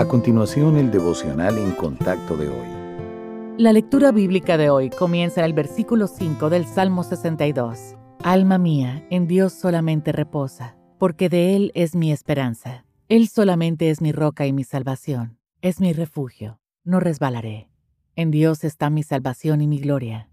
A 0.00 0.08
continuación, 0.08 0.78
el 0.78 0.90
devocional 0.90 1.58
en 1.58 1.72
contacto 1.72 2.34
de 2.34 2.48
hoy. 2.48 3.58
La 3.58 3.70
lectura 3.70 4.12
bíblica 4.12 4.56
de 4.56 4.70
hoy 4.70 4.88
comienza 4.88 5.42
en 5.42 5.44
el 5.44 5.52
versículo 5.52 6.06
5 6.06 6.48
del 6.48 6.64
Salmo 6.64 7.02
62. 7.02 7.96
Alma 8.22 8.56
mía, 8.56 9.06
en 9.10 9.26
Dios 9.26 9.52
solamente 9.52 10.12
reposa, 10.12 10.74
porque 10.98 11.28
de 11.28 11.54
Él 11.54 11.70
es 11.74 11.94
mi 11.94 12.12
esperanza. 12.12 12.86
Él 13.10 13.28
solamente 13.28 13.90
es 13.90 14.00
mi 14.00 14.10
roca 14.10 14.46
y 14.46 14.54
mi 14.54 14.64
salvación, 14.64 15.36
es 15.60 15.80
mi 15.80 15.92
refugio, 15.92 16.60
no 16.82 16.98
resbalaré. 16.98 17.68
En 18.16 18.30
Dios 18.30 18.64
está 18.64 18.88
mi 18.88 19.02
salvación 19.02 19.60
y 19.60 19.66
mi 19.66 19.80
gloria. 19.80 20.30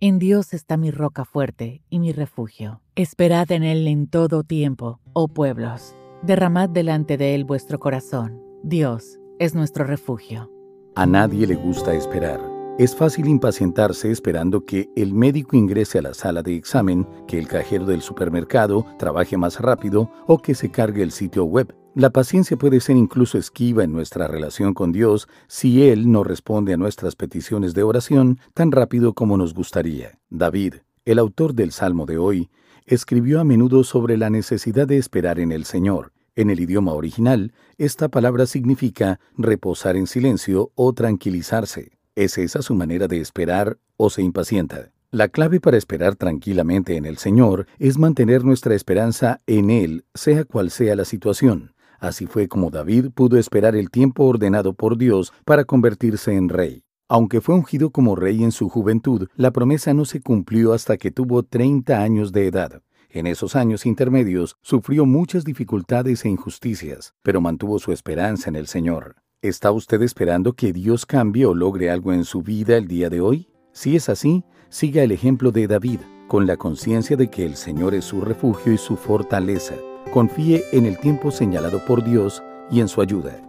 En 0.00 0.18
Dios 0.18 0.52
está 0.52 0.76
mi 0.76 0.90
roca 0.90 1.24
fuerte 1.24 1.82
y 1.88 1.98
mi 1.98 2.12
refugio. 2.12 2.82
Esperad 2.94 3.50
en 3.52 3.62
Él 3.62 3.88
en 3.88 4.06
todo 4.06 4.42
tiempo, 4.42 5.00
oh 5.14 5.28
pueblos. 5.28 5.94
Derramad 6.20 6.68
delante 6.68 7.16
de 7.16 7.34
Él 7.34 7.44
vuestro 7.44 7.78
corazón 7.78 8.47
Dios 8.64 9.20
es 9.38 9.54
nuestro 9.54 9.84
refugio. 9.84 10.50
A 10.96 11.06
nadie 11.06 11.46
le 11.46 11.54
gusta 11.54 11.94
esperar. 11.94 12.40
Es 12.76 12.94
fácil 12.94 13.28
impacientarse 13.28 14.10
esperando 14.10 14.64
que 14.64 14.90
el 14.96 15.14
médico 15.14 15.56
ingrese 15.56 15.98
a 15.98 16.02
la 16.02 16.12
sala 16.12 16.42
de 16.42 16.56
examen, 16.56 17.06
que 17.28 17.38
el 17.38 17.46
cajero 17.46 17.86
del 17.86 18.02
supermercado 18.02 18.84
trabaje 18.98 19.36
más 19.36 19.60
rápido 19.60 20.10
o 20.26 20.38
que 20.38 20.56
se 20.56 20.70
cargue 20.70 21.04
el 21.04 21.12
sitio 21.12 21.44
web. 21.44 21.72
La 21.94 22.10
paciencia 22.10 22.56
puede 22.56 22.80
ser 22.80 22.96
incluso 22.96 23.38
esquiva 23.38 23.84
en 23.84 23.92
nuestra 23.92 24.26
relación 24.26 24.74
con 24.74 24.90
Dios 24.90 25.28
si 25.46 25.84
Él 25.88 26.10
no 26.10 26.24
responde 26.24 26.74
a 26.74 26.76
nuestras 26.76 27.14
peticiones 27.14 27.74
de 27.74 27.84
oración 27.84 28.40
tan 28.54 28.72
rápido 28.72 29.14
como 29.14 29.36
nos 29.36 29.54
gustaría. 29.54 30.18
David, 30.30 30.74
el 31.04 31.20
autor 31.20 31.54
del 31.54 31.70
Salmo 31.70 32.06
de 32.06 32.18
hoy, 32.18 32.50
escribió 32.86 33.40
a 33.40 33.44
menudo 33.44 33.84
sobre 33.84 34.16
la 34.16 34.30
necesidad 34.30 34.88
de 34.88 34.98
esperar 34.98 35.38
en 35.38 35.52
el 35.52 35.64
Señor. 35.64 36.12
En 36.38 36.50
el 36.50 36.60
idioma 36.60 36.92
original, 36.92 37.52
esta 37.78 38.10
palabra 38.10 38.46
significa 38.46 39.18
reposar 39.36 39.96
en 39.96 40.06
silencio 40.06 40.70
o 40.76 40.92
tranquilizarse. 40.92 41.98
¿Es 42.14 42.38
esa 42.38 42.62
su 42.62 42.76
manera 42.76 43.08
de 43.08 43.20
esperar 43.20 43.78
o 43.96 44.08
se 44.08 44.22
impacienta? 44.22 44.92
La 45.10 45.26
clave 45.26 45.58
para 45.58 45.76
esperar 45.76 46.14
tranquilamente 46.14 46.94
en 46.94 47.06
el 47.06 47.18
Señor 47.18 47.66
es 47.80 47.98
mantener 47.98 48.44
nuestra 48.44 48.76
esperanza 48.76 49.40
en 49.48 49.70
Él, 49.70 50.04
sea 50.14 50.44
cual 50.44 50.70
sea 50.70 50.94
la 50.94 51.04
situación. 51.04 51.74
Así 51.98 52.26
fue 52.26 52.46
como 52.46 52.70
David 52.70 53.06
pudo 53.12 53.36
esperar 53.36 53.74
el 53.74 53.90
tiempo 53.90 54.22
ordenado 54.22 54.74
por 54.74 54.96
Dios 54.96 55.32
para 55.44 55.64
convertirse 55.64 56.34
en 56.34 56.50
rey. 56.50 56.84
Aunque 57.08 57.40
fue 57.40 57.56
ungido 57.56 57.90
como 57.90 58.14
rey 58.14 58.44
en 58.44 58.52
su 58.52 58.68
juventud, 58.68 59.26
la 59.34 59.50
promesa 59.50 59.92
no 59.92 60.04
se 60.04 60.20
cumplió 60.20 60.72
hasta 60.72 60.98
que 60.98 61.10
tuvo 61.10 61.42
30 61.42 62.00
años 62.00 62.30
de 62.30 62.46
edad. 62.46 62.82
En 63.10 63.26
esos 63.26 63.56
años 63.56 63.86
intermedios 63.86 64.56
sufrió 64.60 65.06
muchas 65.06 65.44
dificultades 65.44 66.24
e 66.24 66.28
injusticias, 66.28 67.14
pero 67.22 67.40
mantuvo 67.40 67.78
su 67.78 67.92
esperanza 67.92 68.50
en 68.50 68.56
el 68.56 68.66
Señor. 68.66 69.16
¿Está 69.40 69.70
usted 69.70 70.02
esperando 70.02 70.52
que 70.52 70.72
Dios 70.72 71.06
cambie 71.06 71.46
o 71.46 71.54
logre 71.54 71.90
algo 71.90 72.12
en 72.12 72.24
su 72.24 72.42
vida 72.42 72.76
el 72.76 72.86
día 72.86 73.08
de 73.08 73.20
hoy? 73.20 73.48
Si 73.72 73.96
es 73.96 74.08
así, 74.08 74.44
siga 74.68 75.02
el 75.02 75.12
ejemplo 75.12 75.52
de 75.52 75.66
David, 75.66 76.00
con 76.26 76.46
la 76.46 76.58
conciencia 76.58 77.16
de 77.16 77.30
que 77.30 77.46
el 77.46 77.56
Señor 77.56 77.94
es 77.94 78.04
su 78.04 78.20
refugio 78.20 78.72
y 78.72 78.78
su 78.78 78.96
fortaleza. 78.96 79.74
Confíe 80.12 80.64
en 80.72 80.84
el 80.84 80.98
tiempo 80.98 81.30
señalado 81.30 81.84
por 81.86 82.04
Dios 82.04 82.42
y 82.70 82.80
en 82.80 82.88
su 82.88 83.00
ayuda. 83.00 83.47